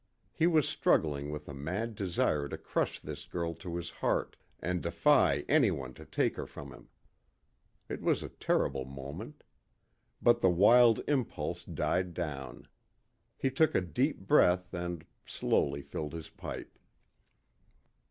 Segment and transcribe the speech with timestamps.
[0.33, 4.81] He was struggling with a mad desire to crush this girl to his heart and
[4.81, 6.89] defy any one to take her from him.
[7.87, 9.43] It was a terrible moment.
[10.19, 12.67] But the wild impulse died down.
[13.37, 16.79] He took a deep breath and slowly filled his pipe.